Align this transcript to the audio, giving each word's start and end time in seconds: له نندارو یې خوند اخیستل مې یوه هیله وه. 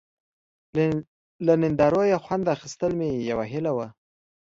له 1.45 1.53
نندارو 1.61 2.01
یې 2.11 2.17
خوند 2.23 2.45
اخیستل 2.55 2.91
مې 2.99 3.09
یوه 3.29 3.45
هیله 3.51 3.71
وه. 3.77 3.87